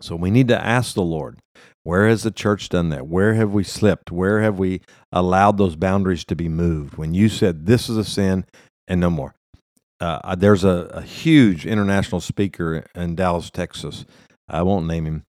So 0.00 0.16
we 0.16 0.30
need 0.30 0.48
to 0.48 0.64
ask 0.64 0.94
the 0.94 1.02
Lord, 1.02 1.38
Where 1.82 2.08
has 2.08 2.22
the 2.22 2.30
church 2.30 2.68
done 2.68 2.90
that? 2.90 3.06
Where 3.06 3.34
have 3.34 3.52
we 3.52 3.64
slipped? 3.64 4.10
Where 4.10 4.40
have 4.42 4.58
we 4.58 4.82
allowed 5.12 5.58
those 5.58 5.76
boundaries 5.76 6.24
to 6.26 6.36
be 6.36 6.48
moved? 6.48 6.96
When 6.96 7.14
you 7.14 7.28
said 7.28 7.66
this 7.66 7.88
is 7.88 7.96
a 7.96 8.04
sin 8.04 8.44
and 8.86 9.00
no 9.00 9.10
more. 9.10 9.34
Uh, 10.00 10.34
there's 10.36 10.64
a, 10.64 10.90
a 10.92 11.02
huge 11.02 11.66
international 11.66 12.20
speaker 12.20 12.84
in 12.94 13.16
Dallas, 13.16 13.50
Texas. 13.50 14.04
I 14.48 14.62
won't 14.62 14.86
name 14.86 15.06
him, 15.06 15.24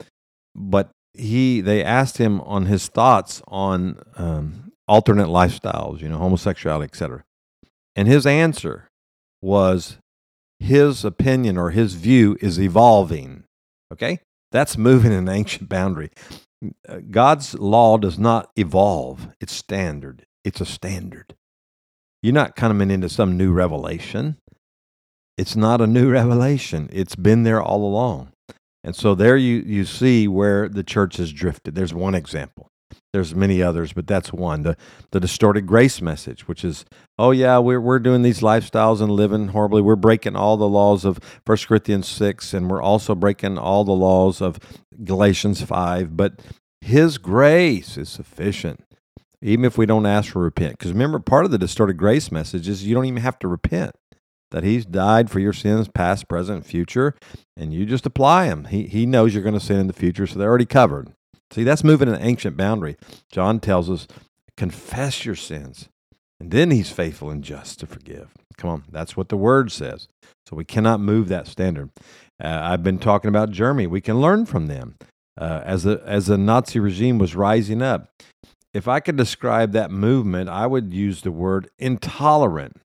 but 0.56 0.90
he 1.14 1.62
they 1.62 1.84
asked 1.84 2.18
him 2.18 2.42
on 2.42 2.66
his 2.66 2.88
thoughts 2.88 3.42
on 3.48 4.02
um, 4.18 4.72
alternate 4.88 5.28
lifestyles, 5.28 6.02
you 6.02 6.10
know, 6.10 6.18
homosexuality, 6.18 6.86
etc. 6.86 7.24
And 7.96 8.08
his 8.08 8.26
answer 8.26 8.90
was 9.42 9.98
his 10.60 11.06
opinion 11.06 11.58
or 11.58 11.70
his 11.72 11.94
view 11.94 12.38
is 12.42 12.60
evolving. 12.60 13.44
Okay? 13.94 14.20
That's 14.56 14.78
moving 14.78 15.12
an 15.12 15.28
ancient 15.28 15.68
boundary. 15.68 16.12
God's 17.12 17.56
law 17.56 17.98
does 17.98 18.18
not 18.18 18.52
evolve, 18.56 19.28
it's 19.42 19.52
standard. 19.52 20.26
It's 20.46 20.62
a 20.62 20.66
standard. 20.66 21.36
You're 22.24 22.32
not 22.32 22.56
coming 22.56 22.90
into 22.90 23.10
some 23.10 23.36
new 23.36 23.52
revelation. 23.52 24.38
It's 25.38 25.58
not 25.58 25.82
a 25.82 25.88
new 25.88 26.10
revelation. 26.10 26.88
It's 26.94 27.18
been 27.18 27.44
there 27.44 27.62
all 27.62 27.84
along. 27.84 28.32
And 28.82 28.96
so 28.96 29.14
there 29.14 29.36
you, 29.36 29.58
you 29.58 29.84
see 29.84 30.26
where 30.26 30.70
the 30.70 30.84
church 30.84 31.18
has 31.18 31.34
drifted. 31.34 31.76
There's 31.76 31.94
one 31.94 32.16
example. 32.16 32.70
There's 33.14 33.34
many 33.34 33.62
others, 33.62 33.94
but 33.94 34.08
that's 34.08 34.34
one. 34.34 34.64
The, 34.64 34.78
the 35.12 35.20
distorted 35.20 35.66
grace 35.66 36.02
message, 36.02 36.48
which 36.48 36.66
is, 36.66 36.86
oh, 37.18 37.32
yeah, 37.32 37.58
we're, 37.60 37.80
we're 37.80 38.00
doing 38.00 38.22
these 38.22 38.42
lifestyles 38.42 39.02
and 39.02 39.12
living 39.12 39.50
horribly. 39.50 39.82
We're 39.82 39.96
breaking 39.96 40.36
all 40.36 40.58
the 40.58 40.68
laws 40.68 41.06
of 41.06 41.20
1 41.46 41.58
Corinthians 41.68 42.08
6, 42.08 42.54
and 42.54 42.70
we're 42.70 42.82
also 42.82 43.16
breaking 43.16 43.58
all 43.58 43.84
the 43.84 43.92
laws 43.92 44.42
of 44.42 44.60
Galatians 45.04 45.62
5. 45.62 46.18
But 46.18 46.42
His 46.82 47.18
grace 47.18 47.98
is 47.98 48.10
sufficient, 48.10 48.84
even 49.42 49.64
if 49.66 49.78
we 49.78 49.86
don't 49.86 50.06
ask 50.06 50.34
for 50.34 50.42
repent. 50.42 50.78
Because 50.78 50.92
remember, 50.92 51.20
part 51.20 51.46
of 51.46 51.52
the 51.52 51.58
distorted 51.58 51.98
grace 51.98 52.32
message 52.32 52.68
is 52.68 52.86
you 52.86 52.96
don't 52.96 53.06
even 53.06 53.22
have 53.22 53.40
to 53.40 53.48
repent 53.48 53.96
that 54.52 54.64
he's 54.64 54.86
died 54.86 55.30
for 55.30 55.40
your 55.40 55.54
sins, 55.54 55.90
past, 55.90 56.28
present, 56.30 56.66
future, 56.66 57.14
and 57.58 57.74
you 57.74 57.86
just 57.86 58.06
apply 58.06 58.46
him. 58.46 58.66
He, 58.66 58.84
he 58.84 59.06
knows 59.06 59.34
you're 59.34 59.44
going 59.44 59.54
to 59.54 59.60
sin 59.60 59.80
in 59.80 59.88
the 59.88 59.94
future, 59.94 60.26
so 60.26 60.40
they're 60.40 60.50
already 60.50 60.66
covered. 60.66 61.14
See, 61.52 61.64
that's 61.64 61.84
moving 61.84 62.10
an 62.10 62.22
ancient 62.22 62.58
boundary. 62.58 62.98
John 63.32 63.60
tells 63.60 63.90
us, 63.90 64.08
confess 64.58 65.26
your 65.26 65.36
sins, 65.36 65.90
and 66.40 66.52
then 66.52 66.72
he's 66.72 66.92
faithful 66.92 67.30
and 67.30 67.44
just 67.44 67.80
to 67.80 67.88
forgive. 67.88 68.30
Come 68.58 68.70
on, 68.70 68.84
that's 68.92 69.16
what 69.16 69.30
the 69.30 69.38
word 69.38 69.72
says. 69.72 70.08
So 70.48 70.56
we 70.56 70.66
cannot 70.66 71.00
move 71.00 71.28
that 71.30 71.48
standard. 71.48 71.90
Uh, 72.44 72.60
I've 72.64 72.84
been 72.84 73.00
talking 73.00 73.30
about 73.30 73.52
Germany. 73.52 73.88
We 73.88 74.02
can 74.02 74.22
learn 74.22 74.46
from 74.46 74.68
them. 74.68 74.96
Uh, 75.38 75.62
as 75.66 75.84
the 75.84 76.02
as 76.06 76.28
the 76.28 76.38
Nazi 76.38 76.80
regime 76.80 77.18
was 77.18 77.36
rising 77.36 77.82
up, 77.82 78.10
if 78.74 78.88
I 78.88 79.02
could 79.02 79.18
describe 79.18 79.74
that 79.74 79.92
movement, 79.92 80.50
I 80.50 80.66
would 80.66 80.94
use 80.94 81.22
the 81.22 81.32
word 81.32 81.70
intolerant. 81.78 82.78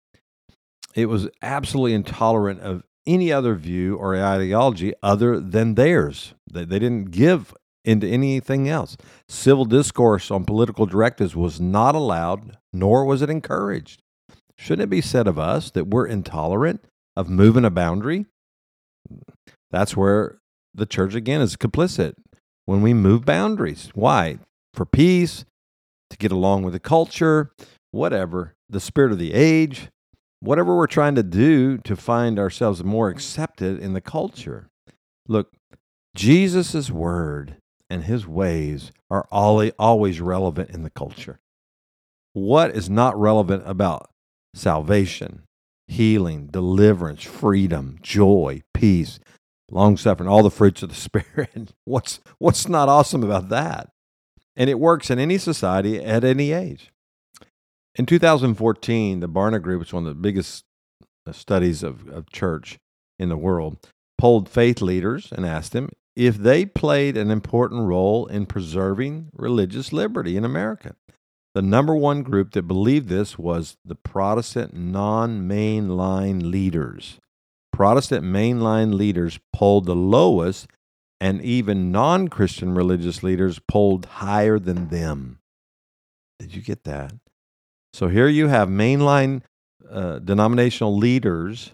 It 0.94 1.06
was 1.06 1.28
absolutely 1.42 1.92
intolerant 1.92 2.60
of 2.60 2.84
any 3.06 3.32
other 3.32 3.54
view 3.54 3.96
or 3.96 4.16
ideology 4.16 4.94
other 5.02 5.40
than 5.40 5.74
theirs. 5.74 6.34
They, 6.50 6.64
they 6.64 6.78
didn't 6.78 7.10
give 7.10 7.54
into 7.88 8.06
anything 8.06 8.68
else. 8.68 8.98
Civil 9.28 9.64
discourse 9.64 10.30
on 10.30 10.44
political 10.44 10.84
directives 10.84 11.34
was 11.34 11.58
not 11.58 11.94
allowed, 11.94 12.58
nor 12.72 13.06
was 13.06 13.22
it 13.22 13.30
encouraged. 13.30 14.02
Shouldn't 14.58 14.84
it 14.84 14.90
be 14.90 15.00
said 15.00 15.26
of 15.26 15.38
us 15.38 15.70
that 15.70 15.86
we're 15.86 16.06
intolerant 16.06 16.84
of 17.16 17.30
moving 17.30 17.64
a 17.64 17.70
boundary? 17.70 18.26
That's 19.70 19.96
where 19.96 20.38
the 20.74 20.84
church 20.84 21.14
again 21.14 21.40
is 21.40 21.56
complicit 21.56 22.14
when 22.66 22.82
we 22.82 22.92
move 22.92 23.24
boundaries. 23.24 23.90
Why? 23.94 24.38
For 24.74 24.84
peace, 24.84 25.46
to 26.10 26.16
get 26.18 26.30
along 26.30 26.64
with 26.64 26.74
the 26.74 26.80
culture, 26.80 27.52
whatever, 27.90 28.54
the 28.68 28.80
spirit 28.80 29.12
of 29.12 29.18
the 29.18 29.32
age, 29.32 29.88
whatever 30.40 30.76
we're 30.76 30.86
trying 30.86 31.14
to 31.14 31.22
do 31.22 31.78
to 31.78 31.96
find 31.96 32.38
ourselves 32.38 32.84
more 32.84 33.08
accepted 33.08 33.78
in 33.78 33.94
the 33.94 34.00
culture. 34.02 34.68
Look, 35.26 35.52
Jesus' 36.14 36.90
word 36.90 37.56
and 37.90 38.04
his 38.04 38.26
ways 38.26 38.92
are 39.10 39.26
always 39.30 40.20
relevant 40.20 40.70
in 40.70 40.82
the 40.82 40.90
culture. 40.90 41.38
What 42.32 42.76
is 42.76 42.90
not 42.90 43.18
relevant 43.18 43.62
about 43.66 44.10
salvation, 44.54 45.42
healing, 45.86 46.48
deliverance, 46.48 47.22
freedom, 47.22 47.98
joy, 48.02 48.62
peace, 48.74 49.18
long 49.70 49.96
suffering, 49.96 50.28
all 50.28 50.42
the 50.42 50.50
fruits 50.50 50.82
of 50.82 50.90
the 50.90 50.94
Spirit? 50.94 51.72
what's, 51.84 52.20
what's 52.38 52.68
not 52.68 52.88
awesome 52.88 53.22
about 53.22 53.48
that? 53.48 53.90
And 54.56 54.68
it 54.68 54.78
works 54.78 55.10
in 55.10 55.18
any 55.18 55.38
society 55.38 56.02
at 56.02 56.24
any 56.24 56.52
age. 56.52 56.90
In 57.94 58.06
2014, 58.06 59.20
the 59.20 59.28
Barna 59.28 59.60
Group, 59.62 59.80
which 59.80 59.88
is 59.88 59.92
one 59.92 60.04
of 60.04 60.08
the 60.08 60.14
biggest 60.14 60.64
uh, 61.26 61.32
studies 61.32 61.82
of, 61.82 62.08
of 62.08 62.30
church 62.30 62.78
in 63.18 63.28
the 63.28 63.36
world, 63.36 63.78
polled 64.18 64.48
faith 64.48 64.80
leaders 64.80 65.32
and 65.32 65.46
asked 65.46 65.72
them 65.72 65.90
if 66.18 66.36
they 66.36 66.66
played 66.66 67.16
an 67.16 67.30
important 67.30 67.86
role 67.86 68.26
in 68.26 68.44
preserving 68.44 69.28
religious 69.32 69.92
liberty 69.92 70.36
in 70.36 70.44
America. 70.44 70.96
The 71.54 71.62
number 71.62 71.94
one 71.94 72.24
group 72.24 72.50
that 72.52 72.62
believed 72.62 73.08
this 73.08 73.38
was 73.38 73.76
the 73.84 73.94
Protestant 73.94 74.74
non 74.74 75.48
mainline 75.48 76.50
leaders. 76.50 77.20
Protestant 77.72 78.24
mainline 78.24 78.94
leaders 78.94 79.38
polled 79.52 79.86
the 79.86 79.94
lowest, 79.94 80.66
and 81.20 81.40
even 81.40 81.92
non 81.92 82.26
Christian 82.26 82.74
religious 82.74 83.22
leaders 83.22 83.60
polled 83.60 84.06
higher 84.06 84.58
than 84.58 84.88
them. 84.88 85.38
Did 86.40 86.52
you 86.52 86.62
get 86.62 86.82
that? 86.82 87.12
So 87.92 88.08
here 88.08 88.28
you 88.28 88.48
have 88.48 88.68
mainline 88.68 89.42
uh, 89.88 90.18
denominational 90.18 90.96
leaders 90.96 91.70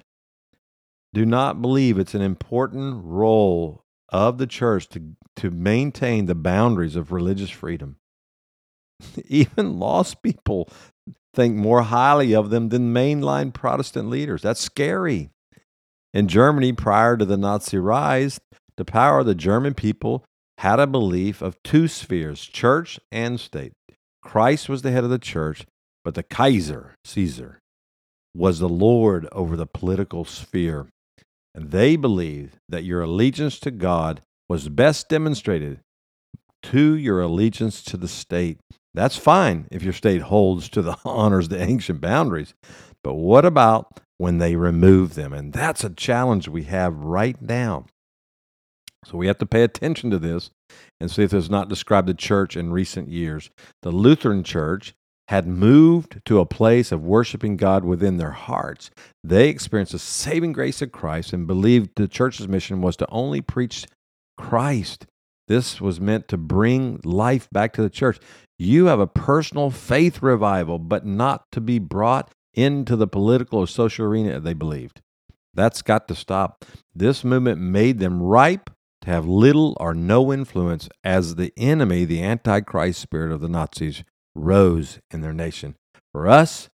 do 1.15 1.25
not 1.25 1.63
believe 1.63 1.99
it's 1.99 2.15
an 2.15 2.23
important 2.23 3.01
role 3.05 3.84
of 4.14 4.38
the 4.38 4.47
church 4.47 4.88
to, 4.90 5.02
to 5.35 5.50
maintain 5.50 6.26
the 6.26 6.37
boundaries 6.37 6.94
of 6.94 7.11
religious 7.11 7.50
freedom. 7.50 7.97
Even 9.26 9.80
lost 9.80 10.23
people 10.23 10.68
think 11.35 11.56
more 11.56 11.83
highly 11.83 12.33
of 12.33 12.50
them 12.50 12.68
than 12.68 12.94
mainline 12.94 13.52
Protestant 13.52 14.09
leaders. 14.09 14.42
That's 14.42 14.61
scary. 14.61 15.30
In 16.12 16.28
Germany, 16.28 16.73
prior 16.73 17.16
to 17.16 17.25
the 17.25 17.37
Nazi 17.37 17.76
rise, 17.76 18.40
the 18.76 18.85
power 18.85 19.25
the 19.25 19.35
German 19.35 19.75
people 19.75 20.25
had 20.59 20.78
a 20.78 20.87
belief 20.87 21.42
of 21.42 21.61
two 21.64 21.88
spheres, 21.88 22.44
church 22.44 23.00
and 23.11 23.40
state. 23.40 23.73
Christ 24.23 24.68
was 24.68 24.83
the 24.83 24.92
head 24.92 25.02
of 25.02 25.11
the 25.11 25.18
church, 25.18 25.66
but 26.04 26.14
the 26.14 26.23
Kaiser, 26.23 26.94
Caesar, 27.04 27.59
was 28.33 28.61
the 28.61 28.68
lord 28.68 29.26
over 29.33 29.56
the 29.56 29.66
political 29.66 30.25
sphere. 30.25 30.87
And 31.54 31.70
they 31.70 31.96
believed 31.96 32.58
that 32.68 32.84
your 32.84 33.02
allegiance 33.02 33.61
to 33.61 33.70
God 33.70 34.23
was 34.49 34.68
best 34.68 35.08
demonstrated 35.08 35.80
to 36.64 36.94
your 36.94 37.20
allegiance 37.20 37.82
to 37.84 37.96
the 37.96 38.08
state. 38.08 38.58
That's 38.94 39.16
fine 39.16 39.68
if 39.70 39.82
your 39.82 39.92
state 39.92 40.23
holds 40.23 40.68
to 40.70 40.82
the 40.82 40.96
honors 41.04 41.49
the 41.49 41.62
ancient 41.62 42.00
boundaries. 42.00 42.54
But 43.02 43.14
what 43.14 43.44
about 43.44 44.00
when 44.18 44.38
they 44.38 44.56
remove 44.56 45.14
them? 45.14 45.32
And 45.32 45.52
that's 45.52 45.84
a 45.84 45.90
challenge 45.90 46.49
we 46.49 46.64
have 46.64 46.96
right 46.96 47.40
now. 47.40 47.87
So 49.04 49.18
we 49.18 49.26
have 49.26 49.38
to 49.38 49.46
pay 49.46 49.62
attention 49.62 50.11
to 50.11 50.18
this 50.18 50.50
and 50.99 51.11
see 51.11 51.23
if 51.23 51.34
it's 51.34 51.50
not 51.50 51.68
described 51.68 52.08
the 52.08 52.14
church 52.14 52.56
in 52.56 52.73
recent 52.73 53.08
years. 53.08 53.50
The 53.82 53.90
Lutheran 53.90 54.42
Church 54.42 54.94
had 55.28 55.47
moved 55.47 56.21
to 56.26 56.38
a 56.38 56.47
place 56.47 56.93
of 56.93 57.02
worshiping 57.02 57.57
God 57.57 57.85
within 57.85 58.19
their 58.19 58.33
hearts, 58.33 58.90
they 59.23 59.49
experienced 59.49 59.93
the 59.93 59.99
saving 59.99 60.52
grace 60.52 60.83
of 60.83 60.93
Christ 60.93 61.33
and 61.33 61.47
believed 61.47 61.90
the 61.97 62.09
church's 62.09 62.49
mission 62.49 62.83
was 62.83 62.97
to 62.97 63.11
only 63.11 63.40
preach 63.40 63.87
Christ. 64.37 65.07
This 65.49 65.81
was 65.81 66.00
meant 66.00 66.28
to 66.28 66.37
bring 66.37 67.00
life 67.04 67.49
back 67.50 67.73
to 67.75 67.83
the 67.83 67.90
church. 67.90 68.19
You 68.59 68.87
have 68.87 69.00
a 69.00 69.07
personal 69.07 69.71
faith 69.71 70.23
revival, 70.23 70.78
but 70.78 71.04
not 71.04 71.45
to 71.52 71.61
be 71.61 71.78
brought 71.78 72.31
into 72.54 72.97
the 72.97 73.07
political 73.07 73.61
or 73.61 73.66
social 73.66 74.07
arena, 74.07 74.40
they 74.40 74.54
believed. 74.54 75.00
That's 75.54 75.83
got 75.83 76.09
to 76.09 76.14
stop. 76.14 76.64
This 76.95 77.25
movement 77.25 77.61
made 77.61 77.99
them 77.99 78.23
ripe 78.23 78.71
to 79.02 79.11
have 79.11 79.26
little 79.26 79.76
or 79.78 79.95
no 79.95 80.33
influence 80.33 80.88
as 81.02 81.35
the 81.35 81.52
enemy, 81.57 82.04
the 82.04 82.23
Antichrist 82.23 83.00
spirit 83.00 83.33
of 83.33 83.40
the 83.40 83.49
Nazis, 83.49 84.02
rose 84.35 84.99
in 85.11 85.21
their 85.21 85.33
nation. 85.33 85.76
For 86.12 86.29
us, 86.29 86.69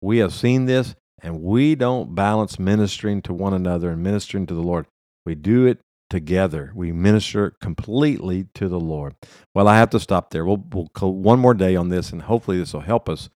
we 0.00 0.18
have 0.18 0.32
seen 0.32 0.66
this, 0.66 0.94
and 1.22 1.42
we 1.42 1.74
don't 1.74 2.14
balance 2.14 2.58
ministering 2.58 3.22
to 3.22 3.32
one 3.32 3.54
another 3.54 3.90
and 3.90 4.02
ministering 4.02 4.46
to 4.46 4.54
the 4.54 4.60
Lord. 4.62 4.86
We 5.24 5.34
do 5.34 5.66
it 5.66 5.80
together. 6.08 6.72
We 6.74 6.92
minister 6.92 7.54
completely 7.60 8.46
to 8.54 8.68
the 8.68 8.80
Lord. 8.80 9.16
Well, 9.54 9.68
I 9.68 9.78
have 9.78 9.90
to 9.90 10.00
stop 10.00 10.30
there. 10.30 10.44
We'll, 10.44 10.64
we'll 10.72 10.90
go 10.94 11.08
one 11.08 11.40
more 11.40 11.54
day 11.54 11.74
on 11.74 11.88
this, 11.88 12.12
and 12.12 12.22
hopefully, 12.22 12.58
this 12.58 12.72
will 12.72 12.80
help 12.80 13.08
us 13.08 13.28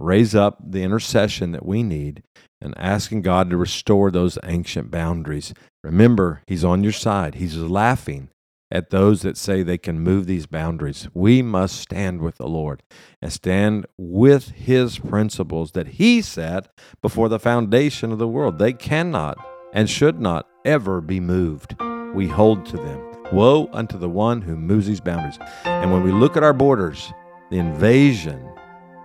raise 0.00 0.34
up 0.34 0.58
the 0.64 0.82
intercession 0.82 1.52
that 1.52 1.66
we 1.66 1.82
need 1.82 2.22
and 2.60 2.74
asking 2.78 3.22
God 3.22 3.50
to 3.50 3.56
restore 3.56 4.10
those 4.10 4.38
ancient 4.44 4.90
boundaries. 4.90 5.52
Remember, 5.82 6.42
He's 6.46 6.64
on 6.64 6.82
your 6.82 6.92
side, 6.92 7.34
He's 7.36 7.56
laughing 7.56 8.30
at 8.70 8.90
those 8.90 9.22
that 9.22 9.36
say 9.36 9.62
they 9.62 9.78
can 9.78 10.00
move 10.00 10.26
these 10.26 10.46
boundaries. 10.46 11.08
We 11.14 11.42
must 11.42 11.80
stand 11.80 12.20
with 12.20 12.36
the 12.36 12.48
Lord 12.48 12.82
and 13.22 13.32
stand 13.32 13.86
with 13.96 14.50
his 14.50 14.98
principles 14.98 15.72
that 15.72 15.86
he 15.86 16.22
set 16.22 16.68
before 17.02 17.28
the 17.28 17.38
foundation 17.38 18.10
of 18.10 18.18
the 18.18 18.28
world. 18.28 18.58
They 18.58 18.72
cannot 18.72 19.38
and 19.72 19.88
should 19.88 20.20
not 20.20 20.48
ever 20.64 21.00
be 21.00 21.20
moved. 21.20 21.76
We 22.14 22.26
hold 22.26 22.66
to 22.66 22.76
them. 22.76 23.00
Woe 23.32 23.68
unto 23.72 23.98
the 23.98 24.08
one 24.08 24.42
who 24.42 24.56
moves 24.56 24.86
these 24.86 25.00
boundaries. 25.00 25.38
And 25.64 25.92
when 25.92 26.02
we 26.02 26.12
look 26.12 26.36
at 26.36 26.44
our 26.44 26.52
borders, 26.52 27.12
the 27.50 27.58
invasion 27.58 28.48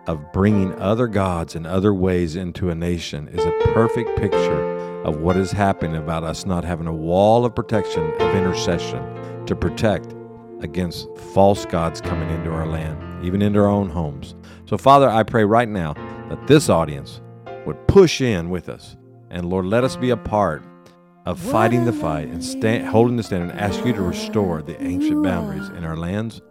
of 0.07 0.31
bringing 0.31 0.73
other 0.79 1.07
gods 1.07 1.55
and 1.55 1.67
other 1.67 1.93
ways 1.93 2.35
into 2.35 2.69
a 2.69 2.75
nation 2.75 3.27
is 3.27 3.45
a 3.45 3.51
perfect 3.73 4.17
picture 4.17 4.77
of 5.03 5.21
what 5.21 5.37
is 5.37 5.51
happening 5.51 5.95
about 5.95 6.23
us 6.23 6.45
not 6.45 6.63
having 6.63 6.87
a 6.87 6.93
wall 6.93 7.45
of 7.45 7.55
protection 7.55 8.11
of 8.19 8.35
intercession 8.35 8.99
to 9.49 9.55
protect 9.55 10.15
against 10.61 11.07
false 11.33 11.65
gods 11.65 11.99
coming 11.99 12.29
into 12.29 12.51
our 12.51 12.67
land, 12.67 13.25
even 13.25 13.41
into 13.41 13.59
our 13.59 13.67
own 13.67 13.89
homes. 13.89 14.35
So, 14.65 14.77
Father, 14.77 15.09
I 15.09 15.23
pray 15.23 15.43
right 15.43 15.67
now 15.67 15.93
that 16.29 16.47
this 16.47 16.69
audience 16.69 17.21
would 17.65 17.87
push 17.87 18.21
in 18.21 18.49
with 18.49 18.69
us. 18.69 18.95
And 19.29 19.49
Lord, 19.49 19.65
let 19.65 19.83
us 19.83 19.95
be 19.95 20.11
a 20.11 20.17
part 20.17 20.63
of 21.25 21.39
fighting 21.39 21.85
the 21.85 21.93
fight 21.93 22.27
and 22.29 22.43
stand, 22.43 22.87
holding 22.87 23.17
the 23.17 23.23
standard 23.23 23.51
and 23.51 23.59
ask 23.59 23.83
you 23.85 23.93
to 23.93 24.01
restore 24.01 24.61
the 24.61 24.81
ancient 24.81 25.23
boundaries 25.23 25.69
in 25.69 25.83
our 25.83 25.97
lands, 25.97 26.41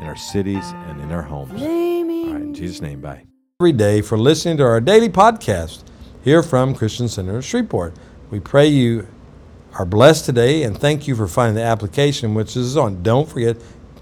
in 0.00 0.06
our 0.06 0.16
cities, 0.16 0.64
and 0.88 1.00
in 1.00 1.12
our 1.12 1.22
homes. 1.22 1.60
All 1.60 2.32
right, 2.32 2.42
in 2.42 2.54
Jesus' 2.54 2.80
name, 2.80 3.00
bye. 3.00 3.24
Every 3.60 3.72
day 3.72 4.00
for 4.00 4.18
listening 4.18 4.56
to 4.58 4.64
our 4.64 4.80
daily 4.80 5.08
podcast 5.08 5.84
here 6.22 6.42
from 6.42 6.74
Christian 6.74 7.08
Center 7.08 7.36
of 7.36 7.44
Shreveport. 7.44 7.94
We 8.30 8.40
pray 8.40 8.66
you 8.66 9.06
are 9.74 9.84
blessed 9.84 10.24
today 10.24 10.62
and 10.62 10.78
thank 10.78 11.08
you 11.08 11.16
for 11.16 11.26
finding 11.26 11.56
the 11.56 11.62
application 11.62 12.34
which 12.34 12.56
is 12.56 12.76
on. 12.76 13.02
Don't 13.02 13.28
forget 13.28 13.56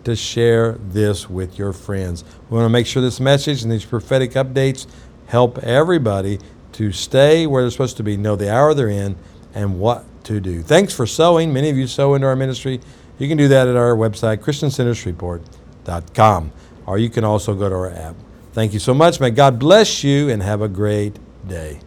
to 0.04 0.14
share 0.14 0.72
this 0.72 1.30
with 1.30 1.58
your 1.58 1.72
friends. 1.72 2.24
We 2.50 2.56
want 2.56 2.66
to 2.66 2.70
make 2.70 2.86
sure 2.86 3.00
this 3.00 3.20
message 3.20 3.62
and 3.62 3.72
these 3.72 3.84
prophetic 3.84 4.32
updates 4.32 4.86
help 5.26 5.58
everybody 5.58 6.40
to 6.72 6.90
stay 6.92 7.46
where 7.46 7.62
they're 7.62 7.70
supposed 7.70 7.96
to 7.98 8.02
be, 8.02 8.16
know 8.16 8.34
the 8.36 8.52
hour 8.52 8.74
they're 8.74 8.88
in, 8.88 9.16
and 9.54 9.78
what 9.78 10.04
to 10.24 10.40
do. 10.40 10.62
Thanks 10.62 10.92
for 10.94 11.06
sowing. 11.06 11.52
Many 11.52 11.70
of 11.70 11.76
you 11.76 11.86
sow 11.86 12.14
into 12.14 12.26
our 12.26 12.34
ministry. 12.36 12.80
You 13.18 13.28
can 13.28 13.38
do 13.38 13.48
that 13.48 13.68
at 13.68 13.76
our 13.76 13.94
website, 13.94 14.38
ChristianCenterShreveport.com, 14.38 16.52
or 16.86 16.98
you 16.98 17.10
can 17.10 17.24
also 17.24 17.54
go 17.54 17.68
to 17.68 17.74
our 17.74 17.90
app. 17.90 18.16
Thank 18.52 18.72
you 18.72 18.78
so 18.78 18.94
much. 18.94 19.20
May 19.20 19.30
God 19.30 19.58
bless 19.58 20.04
you 20.04 20.28
and 20.28 20.42
have 20.42 20.60
a 20.60 20.68
great 20.68 21.18
day. 21.46 21.80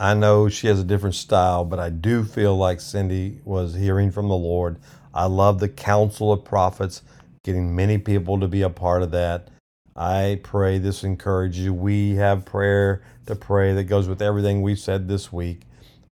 I 0.00 0.14
know 0.14 0.48
she 0.48 0.66
has 0.68 0.80
a 0.80 0.84
different 0.84 1.14
style, 1.14 1.62
but 1.66 1.78
I 1.78 1.90
do 1.90 2.24
feel 2.24 2.56
like 2.56 2.80
Cindy 2.80 3.38
was 3.44 3.74
hearing 3.74 4.10
from 4.10 4.28
the 4.28 4.34
Lord. 4.34 4.78
I 5.12 5.26
love 5.26 5.60
the 5.60 5.68
council 5.68 6.32
of 6.32 6.42
prophets, 6.42 7.02
getting 7.44 7.76
many 7.76 7.98
people 7.98 8.40
to 8.40 8.48
be 8.48 8.62
a 8.62 8.70
part 8.70 9.02
of 9.02 9.10
that. 9.10 9.48
I 9.94 10.40
pray 10.42 10.78
this 10.78 11.04
encourages 11.04 11.66
you. 11.66 11.74
We 11.74 12.14
have 12.14 12.46
prayer 12.46 13.02
to 13.26 13.36
pray 13.36 13.74
that 13.74 13.84
goes 13.84 14.08
with 14.08 14.22
everything 14.22 14.62
we've 14.62 14.78
said 14.78 15.06
this 15.06 15.30
week 15.30 15.64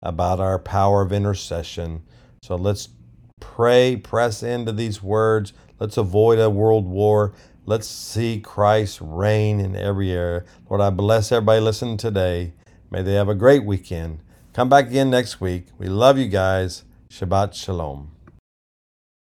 about 0.04 0.42
our 0.42 0.60
power 0.60 1.02
of 1.02 1.14
intercession. 1.14 2.04
So 2.44 2.58
let's 2.58 2.90
pray, 3.40 3.96
press 3.96 4.44
into 4.44 4.74
these 4.74 5.02
words. 5.02 5.54
Let's 5.80 5.96
avoid 5.96 6.40
a 6.40 6.50
world 6.50 6.88
war. 6.88 7.36
Let's 7.66 7.88
see 7.88 8.42
Christ 8.42 9.00
reign 9.02 9.62
in 9.62 9.78
every 9.78 10.12
area. 10.12 10.44
Lord, 10.70 10.82
I 10.82 10.90
bless 10.90 11.32
everybody 11.32 11.62
listening 11.62 11.96
today. 11.96 12.52
May 12.90 13.02
they 13.02 13.14
have 13.14 13.30
a 13.30 13.36
great 13.36 13.66
weekend. 13.66 14.20
Come 14.54 14.70
back 14.70 14.88
again 14.88 15.10
next 15.10 15.42
week. 15.42 15.68
We 15.78 15.88
love 15.88 16.18
you 16.18 16.28
guys. 16.28 16.84
Shabbat 17.10 17.54
Shalom. 17.54 18.17